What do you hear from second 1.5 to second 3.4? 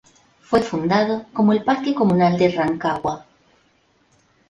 el Parque Comunal de Rancagua.